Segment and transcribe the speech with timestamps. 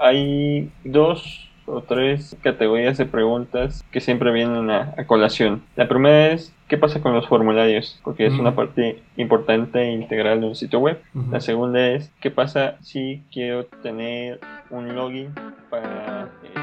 [0.00, 5.62] hay dos o tres categorías de preguntas que siempre vienen a, colación.
[5.76, 8.00] La primera es, ¿qué pasa con los formularios?
[8.02, 11.00] Porque es una parte importante e integral de un sitio web.
[11.30, 14.40] La segunda es, ¿qué pasa si quiero tener
[14.70, 15.32] un login
[15.70, 16.59] para eh,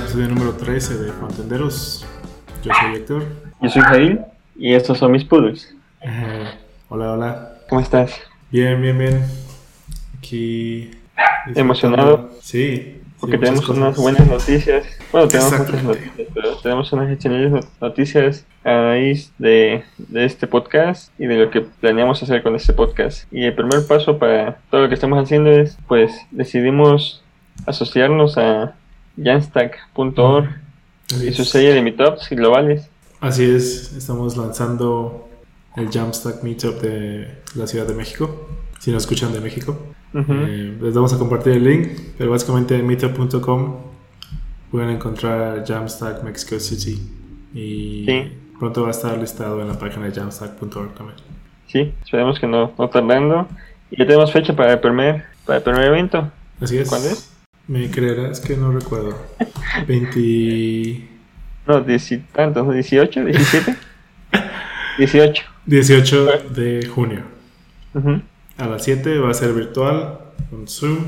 [0.00, 2.06] episodio número 13 de Frontenderos.
[2.64, 3.26] Yo soy Héctor.
[3.60, 4.20] Yo soy Jair
[4.56, 5.74] y estos son mis poodles.
[6.88, 7.52] hola, hola.
[7.68, 8.18] ¿Cómo estás?
[8.50, 9.22] Bien, bien, bien.
[10.18, 10.90] Aquí.
[11.54, 12.30] ¿Emocionado?
[12.40, 13.02] Sí.
[13.20, 14.86] Porque tenemos unas buenas noticias.
[15.12, 21.12] Bueno, tenemos muchas noticias, pero tenemos unas excelentes noticias a raíz de, de, este podcast
[21.20, 23.30] y de lo que planeamos hacer con este podcast.
[23.30, 27.22] Y el primer paso para todo lo que estamos haciendo es, pues, decidimos
[27.66, 28.74] asociarnos a
[29.22, 30.48] jamstack.org
[31.22, 32.88] y su serie de meetups globales.
[33.20, 35.28] Así es, estamos lanzando
[35.76, 39.76] el Jamstack Meetup de la Ciudad de México, si nos escuchan de México.
[40.14, 43.76] Eh, les vamos a compartir el link, pero básicamente en meetup.com
[44.70, 46.98] pueden encontrar Jamstack Mexico City
[47.54, 48.06] y
[48.58, 51.18] pronto va a estar listado en la página de jamstack.org también.
[51.66, 53.46] Sí, esperemos que no, no tardando.
[53.90, 56.30] Y ya tenemos fecha para el primer, para el primer evento.
[56.60, 56.88] Así es.
[56.88, 57.30] ¿Cuándo es?
[57.70, 59.16] Me creerás que no recuerdo.
[59.86, 61.08] 20.
[61.68, 61.86] No,
[62.32, 63.76] tantos, 18, 17.
[64.98, 65.44] 18.
[65.66, 67.22] 18 de junio.
[68.58, 70.18] A las 7 va a ser virtual,
[70.50, 70.98] con Zoom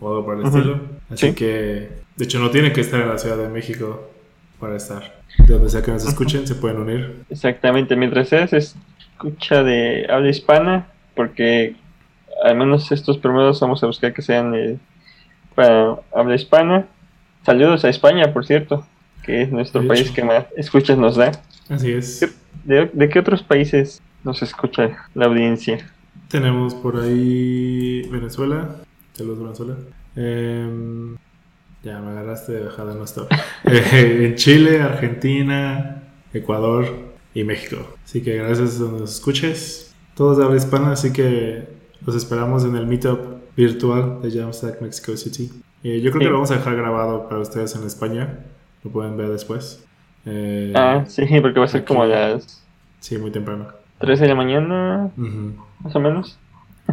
[0.00, 0.80] o algo por el estilo.
[1.08, 4.10] Así que, de hecho, no tienen que estar en la Ciudad de México
[4.58, 5.20] para estar.
[5.46, 7.22] De donde sea que nos escuchen, se pueden unir.
[7.30, 11.76] Exactamente, mientras sea se escucha de habla hispana, porque
[12.42, 14.78] al menos estos primeros vamos a buscar que sean de
[15.58, 16.86] para habla hispana.
[17.44, 18.86] Saludos a España, por cierto,
[19.24, 21.32] que es nuestro país que más escuchas nos da.
[21.68, 22.32] Así es.
[22.62, 25.90] ¿De, qué otros países nos escucha la audiencia?
[26.28, 28.76] Tenemos por ahí Venezuela.
[29.14, 29.74] Saludos, Venezuela.
[30.14, 31.16] Em,
[31.82, 33.26] ya me agarraste de bajada, no estoy.
[33.64, 36.86] Eh, en Chile, Argentina, Ecuador
[37.34, 37.96] y México.
[38.04, 39.92] Así que gracias a donde nos escuches.
[40.14, 41.64] Todos de habla hispana, así que
[42.06, 45.50] los esperamos en el meetup virtual de Jamstack Mexico City.
[45.82, 48.38] Eh, yo creo que lo vamos a dejar grabado para ustedes en España.
[48.84, 49.84] Lo pueden ver después.
[50.24, 52.64] Eh, ah, sí, porque va a ser como a las...
[53.00, 53.66] Sí, muy temprano.
[53.98, 56.38] 3 de la mañana, más o menos.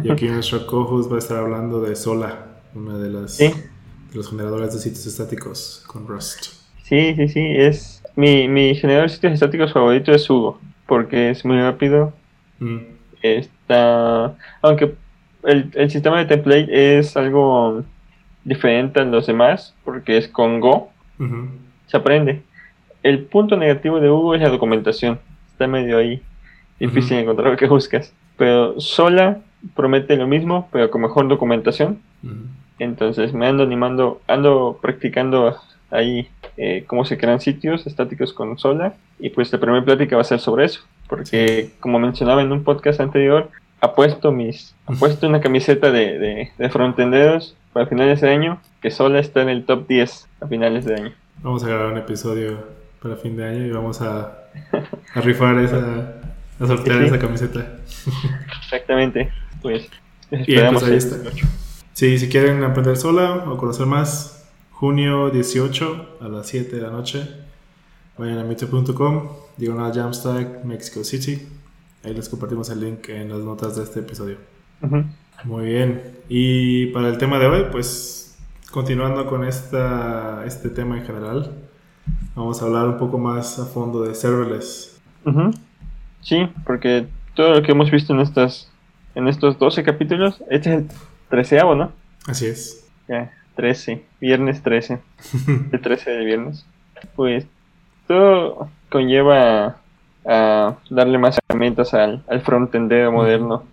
[0.02, 3.54] Y aquí nuestro co-host va a estar hablando de Sola, una de las de
[4.12, 6.46] los generadores de sitios estáticos con Rust.
[6.82, 11.44] Sí, sí, sí, es mi, mi generador de sitios estáticos favorito es Hugo, porque es
[11.44, 12.12] muy rápido.
[13.22, 14.96] Está, aunque
[15.46, 17.84] el, sistema de template es algo
[18.44, 20.90] diferente a los demás porque es con Go.
[21.86, 22.42] Se aprende.
[23.02, 25.20] El punto negativo de Hugo es la documentación.
[25.52, 26.20] Está medio ahí.
[26.78, 28.12] Difícil encontrar lo que buscas.
[28.36, 29.38] Pero sola
[29.74, 32.00] promete lo mismo, pero con mejor documentación.
[32.78, 35.56] Entonces me ando animando, ando practicando
[35.90, 38.94] ahí eh, cómo se crean sitios estáticos con sola.
[39.18, 40.80] Y pues la primera plática va a ser sobre eso.
[41.08, 43.48] Porque como mencionaba en un podcast anterior,
[43.80, 49.18] apuesto mis apuesto una camiseta de, de, de frontenderos para finales de año que solo
[49.18, 51.12] está en el top 10 a finales de año.
[51.42, 52.58] Vamos a grabar un episodio
[53.02, 54.48] para fin de año y vamos a,
[55.14, 56.22] a rifar esa
[56.58, 57.78] a sortear esa camiseta.
[58.62, 59.30] Exactamente.
[59.60, 59.88] Pues
[60.30, 61.30] esperamos pues ahí está.
[61.92, 66.90] Sí, si quieren aprender sola o conocer más, junio 18 a las 7 de la
[66.90, 67.26] noche,
[68.18, 71.46] vayan a meetup.com, diagonal Jamstack, Mexico City
[72.06, 74.36] Ahí les compartimos el link en las notas de este episodio.
[75.42, 76.18] Muy bien.
[76.28, 78.38] Y para el tema de hoy, pues
[78.70, 81.52] continuando con esta, este tema en general,
[82.36, 85.00] vamos a hablar un poco más a fondo de serverless.
[86.20, 88.70] Sí, porque todo lo que hemos visto en estas
[89.16, 90.88] en estos 12 capítulos, este es el
[91.28, 91.90] treceavo, ¿no?
[92.28, 92.86] Así es.
[93.08, 95.00] Ya, 13, viernes 13.
[95.72, 96.66] el 13 de viernes.
[97.16, 97.46] Pues
[98.06, 99.80] todo conlleva
[100.26, 103.64] a darle más herramientas al, al frontendero moderno,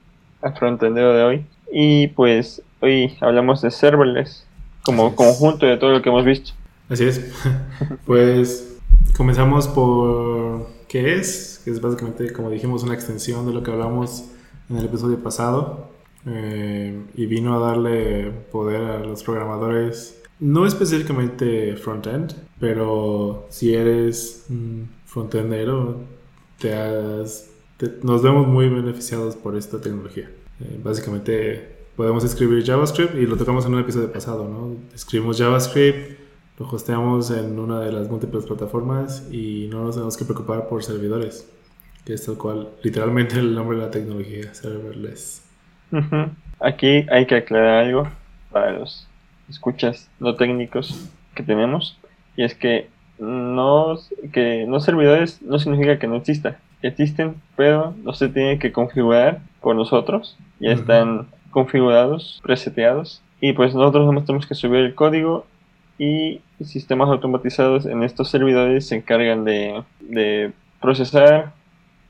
[0.41, 1.45] al frontendero de hoy.
[1.71, 4.45] Y pues hoy hablamos de serverless
[4.83, 6.51] como conjunto de todo lo que hemos visto.
[6.89, 7.33] Así es.
[8.05, 8.77] pues
[9.15, 14.25] comenzamos por qué es, que es básicamente, como dijimos, una extensión de lo que hablamos
[14.69, 15.93] en el episodio pasado.
[16.25, 24.45] Eh, y vino a darle poder a los programadores, no específicamente frontend, pero si eres
[25.05, 25.99] frontendero,
[26.63, 30.29] nos vemos muy beneficiados por esta tecnología.
[30.59, 34.75] Eh, básicamente podemos escribir JavaScript y lo tocamos en un episodio pasado, ¿no?
[34.95, 36.19] Escribimos JavaScript,
[36.59, 40.83] lo hosteamos en una de las múltiples plataformas y no nos tenemos que preocupar por
[40.83, 41.49] servidores,
[42.05, 45.41] que es tal cual, literalmente el nombre de la tecnología, serverless.
[46.59, 48.07] Aquí hay que aclarar algo
[48.51, 49.07] para los
[49.49, 51.99] escuchas no técnicos que tenemos,
[52.35, 52.89] y es que
[53.19, 53.97] no,
[54.31, 56.59] que no servidores no significa que no exista.
[56.81, 60.37] Existen, pero no se tienen que configurar por nosotros.
[60.59, 63.21] Ya están configurados, preseteados.
[63.39, 65.45] Y pues nosotros no tenemos que subir el código
[65.97, 70.51] y sistemas automatizados en estos servidores se encargan de, de
[70.81, 71.53] procesar,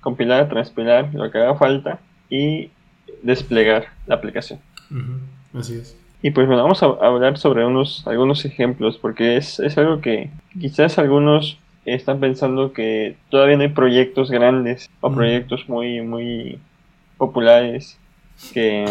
[0.02, 2.70] compilar, transpilar lo que haga falta y
[3.22, 4.60] desplegar la aplicación.
[5.54, 6.03] Así es.
[6.26, 10.32] Y pues bueno, vamos a hablar sobre unos, algunos ejemplos, porque es, es algo que
[10.58, 16.60] quizás algunos están pensando que todavía no hay proyectos grandes o proyectos muy, muy
[17.18, 17.98] populares
[18.54, 18.86] que,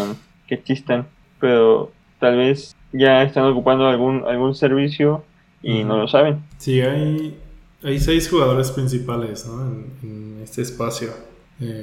[0.47, 1.07] que existan,
[1.39, 5.23] pero tal vez ya están ocupando algún, algún servicio
[5.63, 6.43] y no lo saben.
[6.59, 7.35] Sí, hay,
[7.81, 9.71] hay seis jugadores principales ¿no?
[10.03, 11.09] en, este espacio.
[11.59, 11.81] Eh,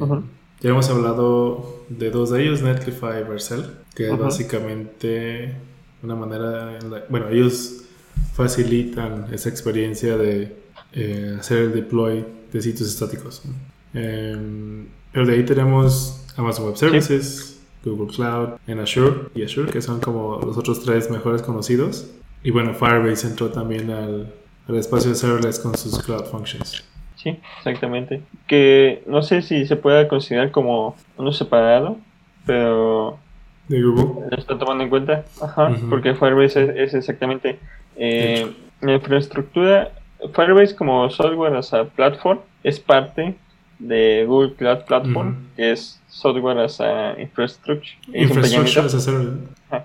[0.60, 3.64] ya hemos hablado de dos de ellos, Netlify y Vercel,
[3.94, 5.54] que es básicamente
[6.02, 6.78] una manera,
[7.08, 7.82] bueno, ellos
[8.34, 10.56] facilitan esa experiencia de
[10.92, 13.42] eh, hacer el deploy de sitios estáticos.
[13.94, 19.80] Em, pero de ahí tenemos Amazon Web Services, Google Cloud, en Azure y Azure, que
[19.80, 22.06] son como los otros tres mejores conocidos.
[22.42, 24.32] Y bueno, Firebase entró también al,
[24.68, 26.84] al espacio de serverless con sus Cloud Functions.
[27.22, 28.22] Sí, exactamente.
[28.46, 31.98] Que no sé si se puede considerar como uno separado,
[32.46, 33.18] pero
[33.68, 34.28] de Google.
[34.30, 37.58] Lo está tomando en cuenta, Ajá, porque Firebase es, exactamente
[37.96, 38.50] eh,
[38.80, 39.92] la infraestructura.
[40.34, 43.34] Firebase como software as a platform es parte
[43.78, 47.98] de Google Cloud Platform, que es software as a infrastructure.
[48.14, 49.46] Infrastructure as a service.
[49.70, 49.84] Ajá.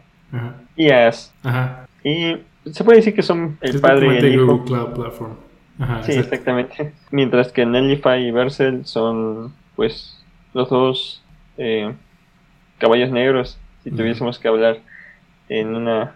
[0.77, 1.33] Y as.
[1.43, 1.85] Ajá.
[2.01, 2.37] Y
[2.71, 4.45] se puede decir que son el padre y el hijo.
[4.45, 5.44] Google Cloud Platform
[6.03, 6.93] sí, exactamente.
[7.11, 10.23] Mientras que Netlify y Vercel son, pues,
[10.53, 11.23] los dos
[11.57, 11.93] eh,
[12.77, 14.79] caballos negros, si tuviésemos que hablar
[15.49, 16.15] en una,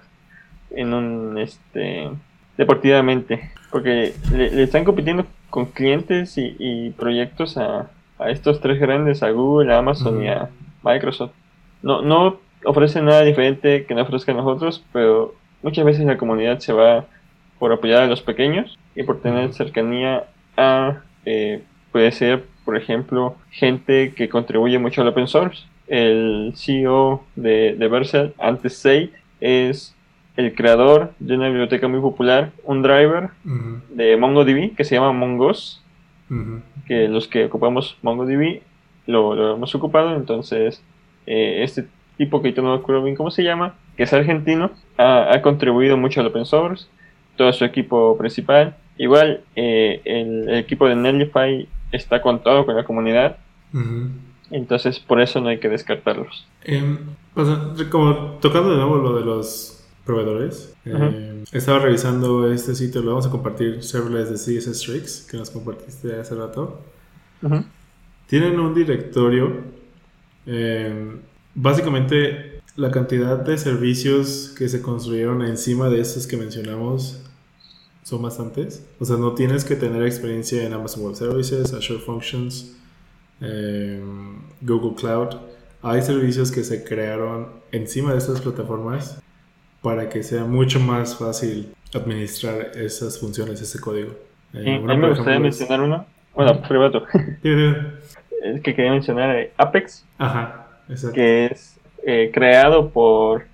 [0.72, 2.10] en un, este,
[2.58, 9.32] deportivamente, porque le, están compitiendo con clientes y, proyectos a, a, estos tres grandes, a
[9.32, 10.50] Google, a Amazon y a
[10.84, 11.32] Microsoft.
[11.82, 16.74] No, no ofrecen nada diferente que no ofrezcan nosotros, pero muchas veces la comunidad se
[16.74, 17.06] va
[17.60, 20.26] por apoyar a los pequeños y por tener cercanía
[20.58, 21.62] a, eh,
[21.92, 25.66] puede ser, por ejemplo, gente que contribuye mucho al open source.
[25.88, 29.10] El CEO de, de Vercel, antes Seid,
[29.42, 29.96] es
[30.38, 35.84] el creador de una biblioteca muy popular, un driver de MongoDB que se llama Mongos,
[36.88, 38.62] que los que ocupamos MongoDB
[39.08, 40.82] lo, lo hemos ocupado, entonces
[41.26, 41.86] eh, este
[42.18, 45.42] tipo que yo no me acuerdo bien cómo se llama, que es argentino, ha, ha
[45.42, 46.88] contribuido mucho al open source,
[47.40, 48.76] todo su equipo principal.
[48.98, 53.38] Igual eh, el, equipo de Netlify está contado con la comunidad.
[54.52, 56.46] Entonces por eso no hay que descartarlos.
[56.66, 56.98] Em,
[57.90, 63.26] como tocando de nuevo lo de los proveedores, em, estaba revisando este sitio, lo vamos
[63.26, 66.82] a compartir, serverless de CSS Tricks, que nos compartiste hace rato.
[68.28, 69.62] Tienen un directorio,
[70.46, 71.20] em,
[71.56, 77.29] básicamente la cantidad de servicios que se construyeron encima de estos que mencionamos
[78.04, 78.86] son bastantes.
[79.00, 82.76] O sea, no tienes que tener experiencia en Amazon Web Services, Azure Functions,
[83.42, 85.36] em, Google Cloud.
[85.82, 89.22] Hay servicios que se crearon encima de estas plataformas
[89.82, 94.12] para que sea mucho más fácil administrar esas funciones, ese código.
[94.54, 96.06] Eh, a mí me gustaría mencionar uno.
[96.36, 97.06] Bueno, privado.
[97.44, 100.06] es que quería mencionar eh, Apex.
[100.18, 100.68] Ajá,
[101.14, 103.46] Que es eh, creado por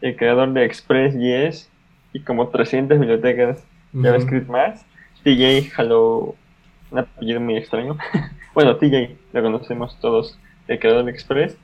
[0.00, 1.68] el creador de Express.js
[2.12, 4.84] y como 300 bibliotecas JavaScript más.
[5.24, 6.34] TJ Hello,
[6.90, 7.96] un apellido muy extraño.
[8.54, 11.56] bueno, TJ lo conocemos todos, el creador de Express.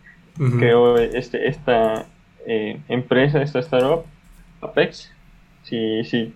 [0.59, 2.05] Creó este, esta
[2.47, 4.05] eh, empresa, esta startup,
[4.61, 5.11] Apex.
[5.63, 6.35] Si, si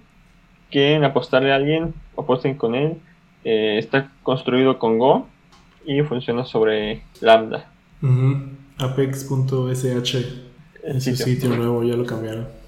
[0.71, 2.97] quieren apostarle a alguien, aposten con él.
[3.45, 5.27] Eh, está construido con Go
[5.85, 7.71] y funciona sobre Lambda.
[8.79, 10.17] Apex.sh.
[10.83, 12.60] Ese sitio nuevo ya lo cambiaron.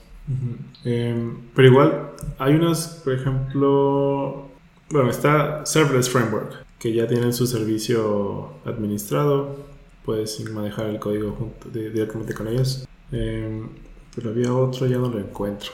[0.85, 4.49] Em, pero igual, hay unos, por ejemplo,
[4.91, 9.57] bueno, está Serverless Framework, que ya tienen su servicio administrado,
[10.05, 12.87] puedes manejar el código junto, directamente con ellos.
[13.11, 13.69] Em,
[14.15, 15.71] pero había otro, ya no lo encuentro.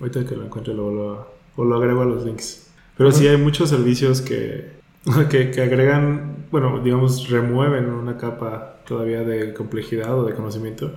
[0.00, 2.68] Ahorita que lo encuentre, luego lo, o lo agrego a los links.
[2.96, 4.72] Pero sí hay muchos servicios que,
[5.30, 10.92] que, que agregan, bueno, digamos, remueven una capa todavía de complejidad o de conocimiento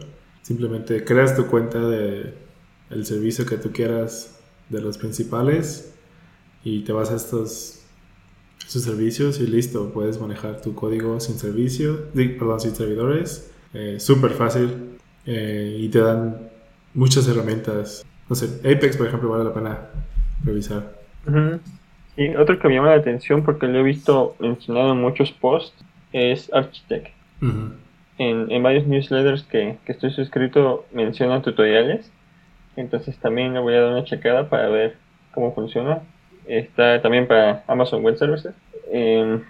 [0.47, 2.33] Simplemente creas tu cuenta de
[2.89, 4.39] el servicio que tú quieras
[4.69, 5.93] de los principales
[6.63, 7.83] y te vas a estos,
[8.59, 14.31] estos servicios y listo, puedes manejar tu código sin servicio, perdón, sin servidores, eh, súper
[14.31, 16.49] fácil eh, y te dan
[16.93, 18.05] muchas herramientas.
[18.29, 19.89] No sé, Apex, por ejemplo, vale la pena
[20.43, 20.97] revisar.
[22.15, 25.75] Y otro que me llama la atención porque lo he visto mencionado en muchos posts
[26.11, 27.09] es Architect.
[27.41, 32.11] en, en, varios newsletters que, que, estoy suscrito menciona tutoriales.
[32.77, 34.95] Entonces también le voy a dar una checada para ver
[35.33, 36.01] cómo funciona.
[36.47, 38.53] Está también para Amazon Web Services.
[38.91, 39.43] Em,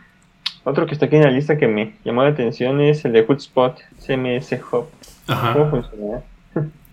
[0.63, 3.24] otro que está aquí en la lista que me llamó la atención es el de
[3.24, 4.88] Hootspot CMS Hub.
[5.53, 6.24] ¿Cómo funciona?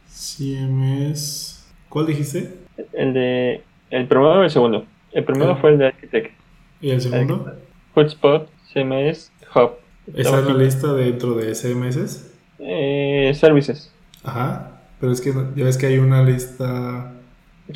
[0.09, 1.67] CMS.
[1.89, 2.53] ¿Cuál dijiste?
[2.93, 3.63] El de.
[3.91, 4.85] El primero o el segundo.
[5.13, 5.57] El primero ah.
[5.61, 6.33] fue el de Architect.
[6.81, 7.57] ¿Y el segundo?
[7.95, 9.73] Hotspot CMS Hub.
[10.15, 12.31] ¿Está en la lista dentro de CMS?
[12.59, 13.93] Eh, services.
[14.25, 14.74] Ajá.
[15.01, 17.13] Pero es que ya ves que hay una lista.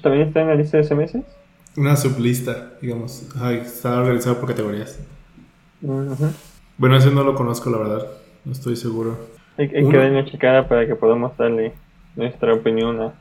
[0.02, 1.18] ¿También está en la lista de CMS?
[1.76, 3.22] Una sublista, digamos.
[3.62, 4.98] está organizado por categorías.
[5.80, 8.06] Bueno, ese no lo conozco, la verdad.
[8.44, 9.18] No estoy seguro.
[9.56, 11.72] Hay, que darle una checada para que podamos darle
[12.16, 13.12] nuestra opinión a,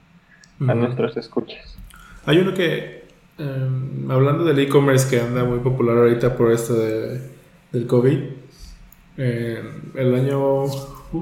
[0.71, 1.77] a nuestros escuchas.
[2.25, 3.05] Hay uno que,
[3.37, 7.21] em, hablando del e-commerce que anda muy popular ahorita por esto de,
[7.71, 8.19] del COVID,
[9.17, 10.65] em, el año,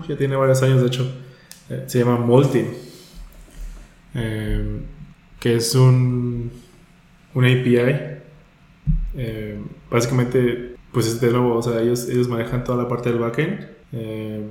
[0.08, 1.25] ya tiene varios años de hecho, eh,
[1.88, 2.67] se llama Molting,
[4.13, 4.81] em,
[5.39, 6.51] que es un,
[7.36, 8.15] API.
[9.89, 13.67] básicamente, pues es de nuevo, o sea, ellos, ellos manejan toda la parte del backend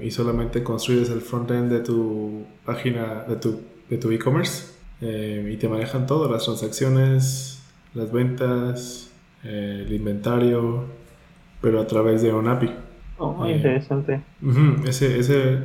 [0.03, 5.69] y solamente construyes el frontend de tu página, de tu de tu e-commerce y te
[5.69, 7.63] manejan todo, las transacciones,
[7.95, 9.11] las ventas,
[9.45, 10.85] eh, el inventario,
[11.61, 12.71] pero a través de un API.
[13.19, 14.23] Oh, eh, interesante.
[14.87, 15.59] ese, ese,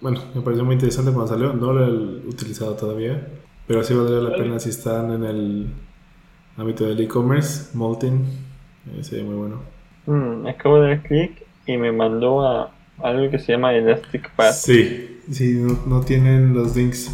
[0.00, 3.26] bueno, me pareció muy interesante cuando salió, no lo he utilizado todavía,
[3.66, 5.66] pero sí valdría la pena si están en el
[6.56, 8.26] ámbito del e-commerce, Molten,
[9.02, 9.60] sería muy bueno.
[10.06, 12.72] Mm, acabo de dar clic y me mandó a
[13.02, 14.54] algo que se llama Elastic Path.
[14.54, 17.10] Sí, sí, no, no tienen los links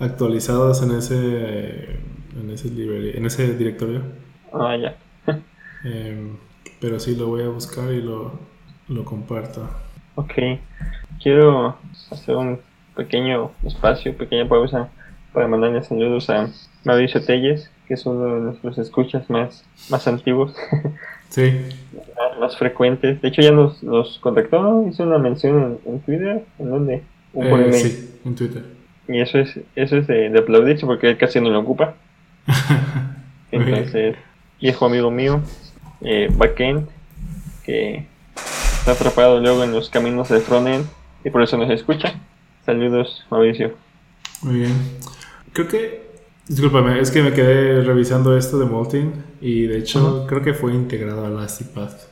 [0.00, 2.00] en ese
[2.40, 4.02] en ese, en ese directorio.
[4.52, 4.96] Ah, ya.
[5.84, 6.36] Em,
[6.80, 8.38] pero sí lo voy a buscar y lo,
[8.88, 9.68] lo comparto.
[10.14, 10.32] Ok.
[11.22, 11.76] Quiero
[12.10, 12.60] hacer un
[12.96, 14.88] pequeño espacio, pequeña pausa
[15.32, 16.48] para mandarle saludos a
[16.84, 20.54] Mauricio Telles, que es uno de nuestros escuchas más, más antiguos.
[21.32, 21.50] Sí.
[22.38, 23.22] más, frecuentes.
[23.22, 26.44] De hecho, ya nos, nos contactó, hizo una mención en, Twitter.
[26.58, 27.02] ¿En dónde?
[27.32, 28.62] Eh, sí, en Twitter.
[29.08, 31.94] Y eso es, eso es de, aplaudirse porque él casi no lo ocupa.
[33.50, 34.16] Entonces,
[34.60, 35.40] viejo amigo mío,
[36.02, 36.86] eh, backend,
[37.64, 38.04] que
[38.82, 40.84] está atrapado luego en los caminos del frontend
[41.24, 42.14] y por eso nos escucha.
[42.66, 43.74] Saludos, Mauricio.
[44.42, 44.72] Muy bien.
[45.52, 46.10] Creo que,
[46.48, 50.74] discúlpame, es que me quedé revisando esto de Molting y de hecho creo que fue
[50.74, 52.08] integrado a LastiPath.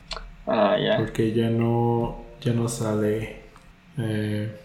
[0.47, 0.95] Ah, ya.
[0.95, 3.41] Porque ya no, ya no sale.
[3.97, 4.57] Eh,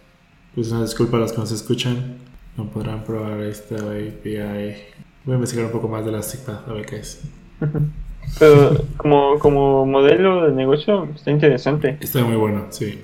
[0.55, 2.19] pues una disculpa a los que nos escuchan.
[2.57, 4.77] No podrán probar esta API.
[5.25, 7.23] Voy a investigar un poco más de la a ver qué es.
[8.39, 11.97] Pero como, como modelo de negocio está interesante.
[12.01, 13.03] Está muy bueno, sí.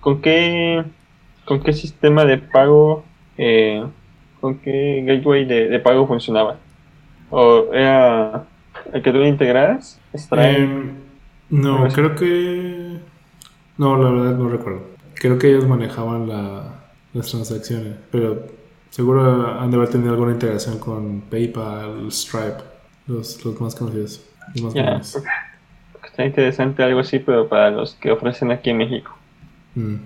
[0.00, 0.82] ¿Con, qué,
[1.44, 3.04] con qué sistema de pago,
[3.38, 3.84] eh,
[4.40, 6.56] con qué gateway de, pago funcionaba?
[7.30, 8.44] ¿O era
[8.92, 10.00] el que tú integras?
[10.32, 10.90] Eh,
[11.50, 12.98] no, creo que...
[13.78, 14.82] No, la verdad no recuerdo.
[15.14, 18.42] Creo que ellos manejaban la, las transacciones, pero
[18.90, 22.62] seguro han de haber tenido alguna integración con PayPal, Stripe,
[23.06, 24.31] los, los más conocidos.
[24.54, 24.74] Los
[26.12, 29.16] está interesante algo así, pero para los que ofrecen aquí en México.
[29.74, 29.96] Mm.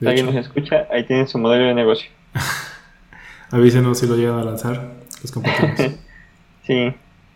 [0.00, 2.10] Si alguien nos escucha, ahí tienen su modelo de negocio.
[3.50, 4.90] Avísenos si lo llegan a lanzar,
[5.22, 5.98] los compartimos.
[6.66, 6.92] sí,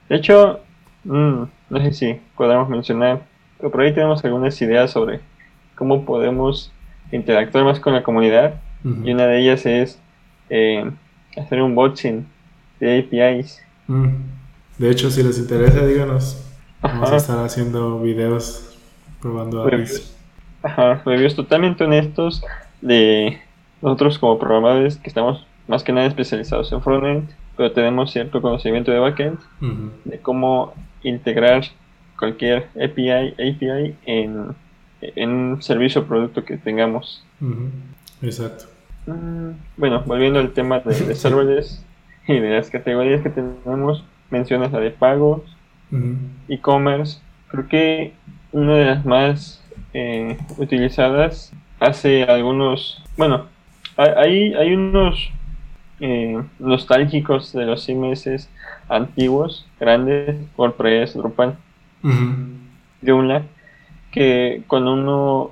[0.09, 0.61] de hecho,
[1.05, 3.23] mm, no sé si podemos mencionar,
[3.59, 5.21] pero por ahí tenemos algunas ideas sobre
[5.77, 6.73] cómo podemos
[7.13, 8.61] interactuar más con la comunidad
[9.03, 9.99] y una de ellas es
[10.51, 10.91] eh,
[11.39, 12.27] hacer un botching
[12.81, 13.63] de APIs.
[13.87, 14.09] Mm.
[14.79, 16.41] De hecho, si les interesa, díganos.
[16.83, 18.77] Vamos a estar haciendo videos
[19.21, 20.15] probando APIs.
[20.63, 22.43] Ajá, reviews totalmente honestos
[22.81, 23.39] de
[23.81, 28.91] nosotros como programadores que estamos más que nada especializados en frontend, pero tenemos cierto conocimiento
[28.91, 29.39] de backend,
[30.05, 31.65] de cómo integrar
[32.19, 34.55] cualquier API, API en,
[35.01, 37.25] en un servicio o producto que tengamos.
[38.23, 38.67] Exacto.
[39.07, 41.85] Mm, bueno, volviendo al tema de, serverless
[42.27, 44.05] y de las categorías que tenemos,
[44.35, 45.43] mencionas la de pagos,
[46.49, 47.21] e-commerce.
[47.49, 48.13] Creo que
[48.51, 49.63] una de las más
[49.93, 53.47] eh, utilizadas hace algunos, bueno,
[53.97, 55.31] hay, hay unos
[56.01, 58.49] eh, nostálgicos de los CMS
[58.89, 61.57] antiguos, grandes, WordPress, Drupal,
[63.01, 63.43] de una
[64.11, 65.51] que cuando uno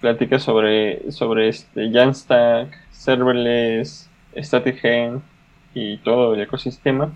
[0.00, 5.22] platica sobre, sobre este Jamstack, serverless, static gen
[5.74, 7.12] y todo el ecosistema,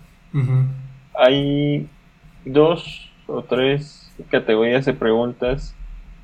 [1.14, 1.88] hay
[2.44, 5.74] dos o tres categorías de preguntas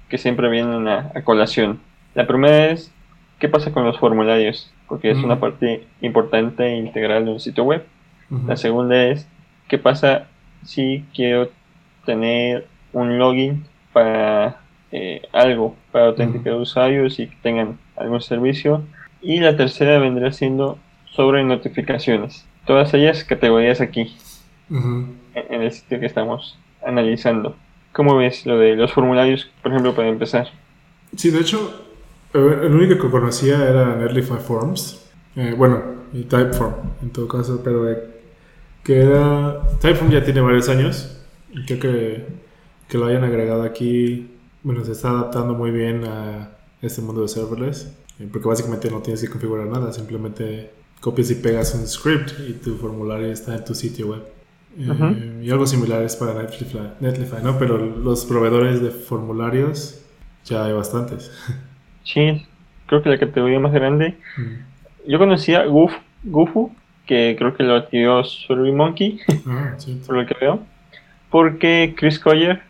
[0.08, 1.80] que siempre vienen a, colación.
[2.14, 2.92] La primera es,
[3.38, 4.72] ¿qué pasa con los formularios?
[4.86, 7.84] Porque es una parte importante e integral de un sitio web.
[8.46, 9.26] La segunda es,
[9.68, 10.26] ¿qué pasa
[10.64, 11.50] si quiero
[12.04, 14.60] tener un login para
[14.92, 18.82] eh, algo, para autenticar usuarios y que tengan algún servicio?
[19.20, 20.78] Y la tercera vendrá siendo
[21.10, 22.46] sobre notificaciones.
[22.66, 24.14] Todas ellas categorías aquí,
[24.70, 27.56] en, el sitio que estamos analizando.
[27.92, 30.48] ¿Cómo ves lo de los formularios, por ejemplo, para empezar?
[31.16, 31.84] Sí, de hecho,
[32.34, 35.10] el único que conocía era Netlify Forms.
[35.36, 35.82] Eh, bueno,
[36.12, 37.98] y Typeform, en todo caso, pero eh,
[38.82, 39.60] que era...
[39.80, 41.22] Typeform ya tiene varios años.
[41.52, 42.26] Y creo que,
[42.88, 44.30] que lo hayan agregado aquí,
[44.62, 46.50] bueno, se está adaptando muy bien a
[46.82, 47.92] este mundo de serverless.
[48.18, 50.70] Eh, porque básicamente no tienes que configurar nada, simplemente
[51.00, 54.37] copias y pegas un script y tu formulario está en tu sitio web.
[54.76, 57.58] Eh, y algo similar es para Netlify, ¿no?
[57.58, 60.04] Pero los proveedores de formularios
[60.44, 61.32] ya hay bastantes.
[62.04, 62.46] Sí,
[62.86, 64.16] creo que la categoría más grande.
[65.06, 65.92] Yo conocía Goof,
[66.24, 66.72] Goofu,
[67.06, 70.60] que creo que lo adquirió SurveyMonkey, ah, por lo que veo.
[71.30, 72.62] Porque Chris Coyer,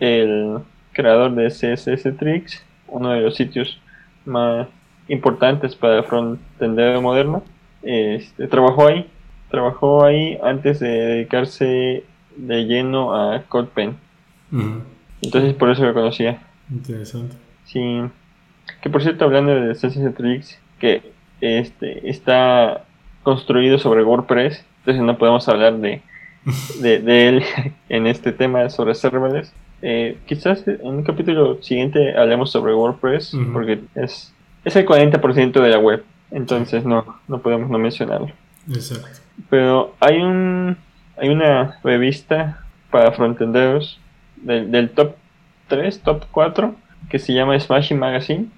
[0.00, 0.58] el
[0.92, 3.80] creador de CSS Tricks, uno de los sitios
[4.24, 4.68] más
[5.08, 7.42] importantes para el frontend moderno,
[7.82, 9.08] este, trabajó ahí
[9.50, 12.04] trabajó ahí antes de dedicarse
[12.36, 13.96] de lleno a CodePen.
[15.22, 16.42] Entonces por eso lo conocía.
[16.70, 17.36] Interesante.
[17.64, 18.02] Sí.
[18.80, 21.02] Que por cierto, hablando de CSS Tricks, que
[21.40, 22.84] este está
[23.22, 26.02] construido sobre WordPress, entonces no podemos hablar de,
[26.80, 27.42] de, él
[27.88, 29.52] en este tema sobre serverless.
[29.82, 34.32] Eh, quizás en un capítulo siguiente hablemos sobre WordPress, porque es,
[34.64, 38.30] es el 40% de la web, entonces no, no podemos no mencionarlo.
[38.68, 39.20] Exacto.
[39.48, 40.76] Pero hay un
[41.16, 43.98] hay una revista para frontenderos
[44.36, 45.14] del, del top
[45.68, 46.74] 3, top 4,
[47.08, 48.48] que se llama Smashing Magazine.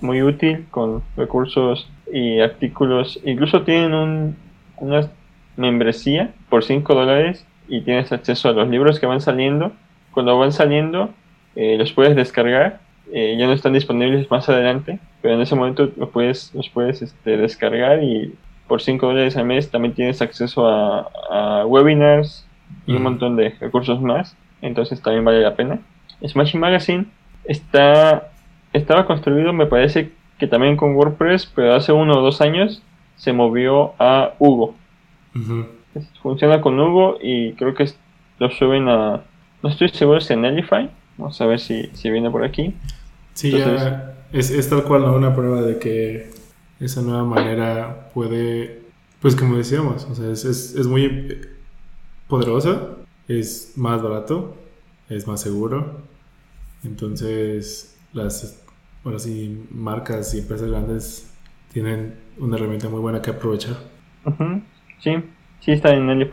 [0.00, 3.20] Muy útil, con recursos y artículos.
[3.24, 4.36] Incluso tienen un,
[4.76, 5.08] una
[5.56, 9.72] membresía por 5 dólares y tienes acceso a los libros que van saliendo.
[10.12, 11.10] Cuando van saliendo,
[11.56, 12.80] eh, los puedes descargar.
[13.12, 17.02] Eh, ya no están disponibles más adelante, pero en ese momento los puedes, los puedes
[17.02, 18.34] este, descargar y
[18.72, 22.46] por 5 dólares al mes también tienes acceso a, webinars
[22.86, 24.34] y un montón de recursos más.
[24.62, 25.78] Entonces también vale la pena.
[26.26, 27.04] Smashing Magazine
[27.44, 28.30] está,
[28.72, 32.80] estaba construido, me parece que también con WordPress, pero hace uno o dos años
[33.16, 34.74] se movió a Hugo.
[36.22, 37.90] Funciona con Hugo y creo que
[38.38, 39.20] lo suben a.
[39.62, 40.88] No estoy seguro si en Nelify.
[41.18, 42.74] Vamos a ver si, viene por aquí.
[43.34, 46.41] Sí, ya es, es tal cual una prueba de que
[46.82, 48.82] esa nueva manera puede,
[49.20, 51.40] pues como decíamos, o sea, es, es, muy
[52.28, 52.88] poderosa,
[53.28, 54.56] es más barato,
[55.08, 56.02] es más seguro.
[56.84, 58.62] Entonces, las
[59.04, 61.34] bueno, sí, marcas y empresas grandes
[61.72, 63.76] tienen una herramienta muy buena que aprovechar.
[65.00, 65.16] Sí,
[65.60, 66.30] sí está en el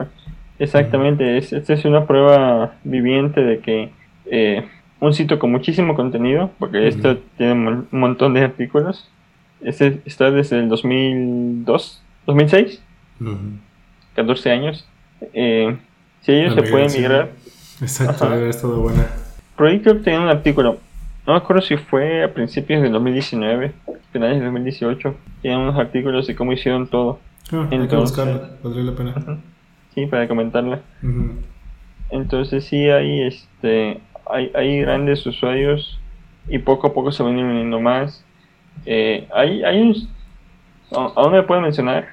[0.60, 3.92] Exactamente, esta es una prueba viviente de que
[4.26, 4.68] eh,
[5.00, 9.10] un sitio con muchísimo contenido, porque esto tiene un montón de artículos,
[9.62, 12.82] este está desde el 2002, 2006,
[14.16, 14.88] 14 años.
[15.34, 15.78] Eh,
[16.22, 17.32] si ellos se pueden migrar.
[17.82, 19.08] Exacto, debe estado buena.
[19.56, 20.78] Proyecto tenía un artículo,
[21.26, 23.74] no me acuerdo si fue a principios del 2019,
[24.12, 25.16] finales de 2018.
[25.42, 27.20] Tienen unos artículos de cómo hicieron todo.
[27.52, 28.18] Ah, Entonces,
[28.64, 29.14] valdría la pena.
[29.94, 30.82] Sí, para comentarla.
[32.10, 36.00] Entonces sí hay este hay, hay grandes usuarios
[36.48, 38.24] y poco a poco se van uniendo más
[38.86, 39.96] eh, hay, hay un,
[40.92, 42.08] aún no me puedo mencionar,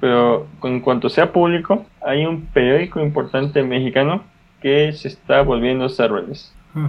[0.00, 4.22] pero en cuanto sea público, hay un periódico importante mexicano
[4.60, 6.52] que se está volviendo serverless.
[6.74, 6.88] Hmm.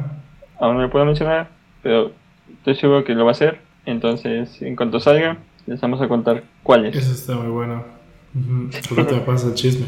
[0.60, 1.50] Aún no me puedo mencionar,
[1.82, 2.12] pero
[2.52, 3.60] estoy seguro que lo va a hacer.
[3.86, 6.96] Entonces, en cuanto salga, les vamos a contar cuál es.
[6.96, 7.84] Eso está muy bueno.
[8.88, 9.88] Solo te pasa el chisme.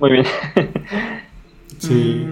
[0.00, 0.24] muy bien.
[1.78, 2.26] sí.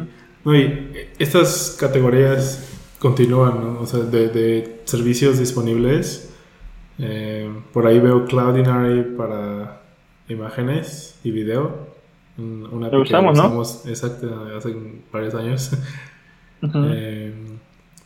[0.44, 0.96] Mm.
[1.18, 2.73] estas categorías
[3.04, 3.80] continúan, ¿no?
[3.82, 6.34] O sea, de, servicios disponibles.
[6.98, 9.82] Eh, por ahí veo Cloudinary para
[10.26, 11.86] imágenes y video.
[12.38, 13.62] Una Lo usamos, ¿no?
[13.90, 14.74] Exacto, hace
[15.12, 15.70] varios años.
[16.66, 17.30] Eh,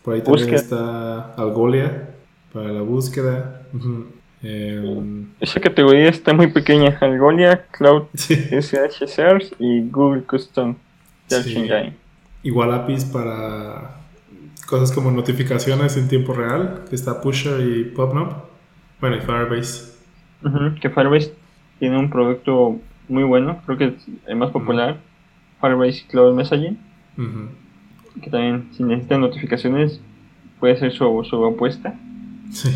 [0.02, 2.10] por ahí también está Algolia
[2.52, 3.62] para la búsqueda.
[4.42, 6.98] Em, Esa categoría está muy pequeña.
[7.00, 10.74] Algolia, Cloud SH Search y Google Custom
[11.28, 11.56] Search Sí.
[11.56, 11.94] Engine.
[12.42, 13.97] igual APIs para
[14.68, 18.28] cosas como notificaciones en tiempo real, que está Pusher y PubNub.
[19.00, 19.94] Bueno, y Firebase.
[20.44, 21.32] Ujú, Que Firebase
[21.78, 22.78] tiene un producto
[23.08, 23.94] muy bueno, creo que es
[24.26, 24.98] el más popular.
[25.60, 26.78] Firebase Cloud Messaging,
[27.16, 28.20] Ujú.
[28.22, 30.00] que también si necesitan notificaciones
[30.60, 31.98] puede ser su, su apuesta.
[32.52, 32.68] Sí.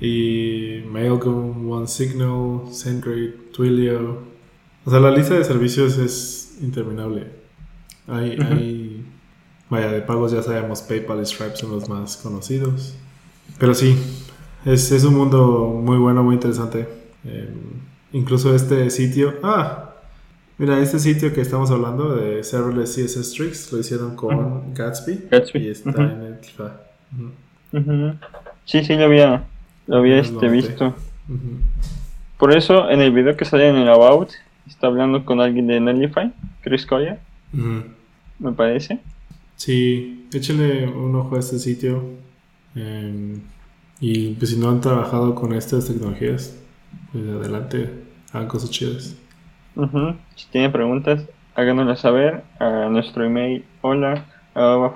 [0.00, 4.18] Y Mailgun, OneSignal, SendGrid, Twilio.
[4.84, 7.28] O sea, la lista de servicios es interminable.
[8.08, 9.01] Hay, hay,
[9.72, 12.94] vaya, de pagos ya sabemos, PayPal y Stripe son los más conocidos.
[13.58, 13.96] Pero sí,
[14.64, 16.86] es, es un mundo muy bueno, muy interesante.
[17.24, 17.48] Eh,
[18.12, 19.94] incluso este sitio, ah,
[20.58, 25.60] mira, este sitio que estamos hablando de Serverless CSS Tricks lo hicieron con Gatsby, Gatsby,
[25.60, 26.38] y está en el.
[28.66, 29.44] Sí, sí, lo había,
[29.86, 30.94] lo había este, visto.
[32.36, 34.32] Por eso, en el video que sale en el About,
[34.68, 36.30] está hablando con alguien de Netlify,
[36.60, 37.84] Chris Ujú.
[38.38, 39.00] me parece.
[39.62, 42.02] Sí, échale un ojo a este sitio.
[42.74, 43.38] eh,
[44.00, 46.56] y pues si no han trabajado con estas tecnologías,
[47.12, 47.88] pues adelante,
[48.32, 49.14] hagan cosas chidas.
[49.76, 50.16] Ujú.
[50.34, 51.22] Si tienen preguntas,
[51.54, 54.26] háganoslas saber a nuestro email hola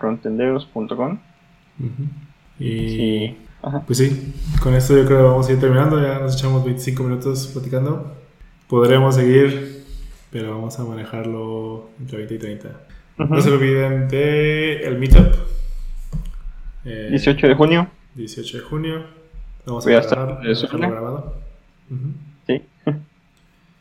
[0.01, 1.19] frontenderos.com.
[1.79, 2.03] Ujú.
[2.59, 3.37] Y Sí.
[3.87, 6.03] Pues sí, con esto yo creo que vamos a ir terminando.
[6.03, 8.17] Ya nos echamos 25 minutos platicando.
[8.69, 9.85] Podremos seguir,
[10.33, 12.81] pero vamos a manejarlo entre 20 y 30.
[13.19, 13.35] Ujú.
[13.35, 15.35] No se olviden de el meetup.
[16.85, 17.89] Eh, 18 de junio.
[18.15, 19.05] 18 de junio.
[19.65, 21.35] Vamos Voy a a estar grabado.
[21.91, 22.13] Ujú.
[22.47, 22.63] Sí.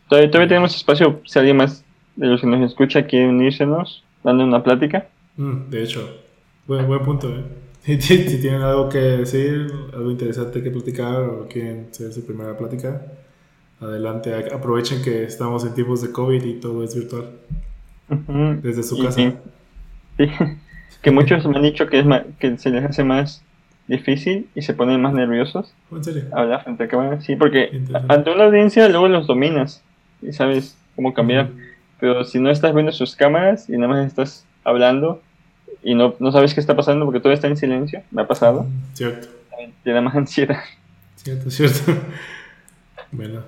[0.09, 1.83] todavía, todavía tenemos espacio si alguien más
[2.15, 5.07] de los que nos escucha quiere unírsenos, dando una plática.
[5.37, 6.09] Mm, de hecho,
[6.65, 7.29] buen, buen punto.
[7.29, 7.43] ¿eh?
[7.85, 12.57] Si, si tienen algo que decir, algo interesante que platicar o quieren hacer su primera
[12.57, 12.99] plática,
[13.79, 14.33] adelante.
[14.51, 17.29] Aprovechen que estamos en tiempos de COVID y todo es virtual.
[18.09, 19.11] Desde su Y casa.
[19.15, 19.33] sí.
[20.17, 20.29] Sí.
[21.01, 22.05] que muchos me han dicho que, es
[22.39, 23.43] que se les hace más
[23.87, 26.23] difícil y se ponen más nerviosos ¿En serio?
[26.33, 27.21] hablar frente a cámara.
[27.21, 29.83] Sí, porque ante una audiencia luego los dominas
[30.21, 31.49] y sabes cómo cambiar.
[31.99, 35.21] Pero si no estás viendo sus cámaras y nada más estás hablando
[35.83, 38.65] y no, no sabes qué está pasando porque todo está en silencio, me ha pasado,
[38.93, 39.27] Cierto,
[39.83, 40.59] te da más ansiedad.
[41.15, 41.79] cierto, cierto.
[43.11, 43.41] bueno,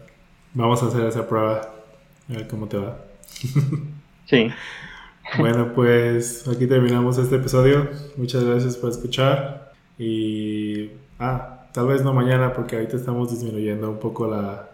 [0.54, 1.62] vamos a hacer esa prueba.
[2.30, 2.98] A ver cómo te va.
[4.28, 4.50] Sí.
[5.38, 7.90] Bueno, pues aquí terminamos este episodio.
[8.16, 9.74] Muchas gracias por escuchar.
[9.98, 10.92] Y.
[11.20, 14.70] Ah, tal vez no mañana, porque ahorita estamos disminuyendo un poco la,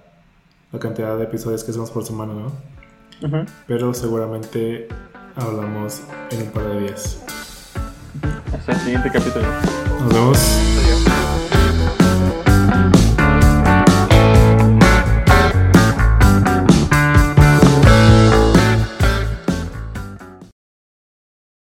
[0.71, 2.51] la cantidad de episodios que hacemos por semana, ¿no?
[3.67, 4.87] Pero seguramente
[5.35, 7.23] hablamos en un par de días.
[8.53, 9.47] Hasta el siguiente capítulo.
[10.01, 10.37] Nos vemos.
[12.71, 13.02] Adiós.